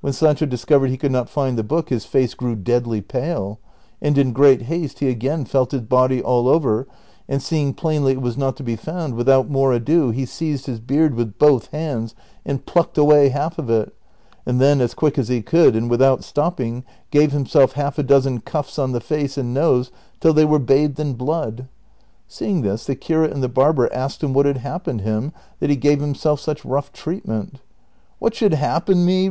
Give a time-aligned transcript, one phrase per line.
[0.00, 3.58] When Sancho discovered he could not find the book his face grew deadly pale,
[4.00, 6.88] and in great haste he again felt his body all over,
[7.28, 10.80] and seeing plainly it was not to be found, without more ado he seized his
[10.80, 12.14] beard with both hands
[12.46, 13.94] and plucked away half of it,
[14.46, 18.40] and then, as quick as he could and without stopping, gave himself half a dozen
[18.40, 21.68] cuffs on the face and nose till they were bathed in blood.
[22.26, 25.30] Seeing this, the curate and the barber asked him what had happened him
[25.60, 27.54] that he gave himself such rough treatment.
[27.56, 27.58] '^
[28.18, 29.26] What should happen me